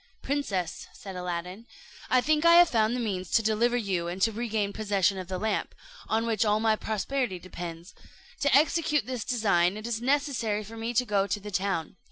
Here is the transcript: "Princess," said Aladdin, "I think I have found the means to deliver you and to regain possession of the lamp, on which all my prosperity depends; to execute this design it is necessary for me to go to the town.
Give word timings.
"Princess," 0.23 0.87
said 0.93 1.15
Aladdin, 1.15 1.67
"I 2.09 2.21
think 2.21 2.43
I 2.43 2.55
have 2.55 2.69
found 2.69 2.95
the 2.95 2.99
means 2.99 3.29
to 3.33 3.43
deliver 3.43 3.77
you 3.77 4.07
and 4.07 4.19
to 4.23 4.31
regain 4.31 4.73
possession 4.73 5.19
of 5.19 5.27
the 5.27 5.37
lamp, 5.37 5.75
on 6.09 6.25
which 6.25 6.43
all 6.43 6.59
my 6.59 6.75
prosperity 6.75 7.37
depends; 7.37 7.93
to 8.39 8.55
execute 8.55 9.05
this 9.05 9.23
design 9.23 9.77
it 9.77 9.85
is 9.85 10.01
necessary 10.01 10.63
for 10.63 10.75
me 10.75 10.95
to 10.95 11.05
go 11.05 11.27
to 11.27 11.39
the 11.39 11.51
town. 11.51 11.97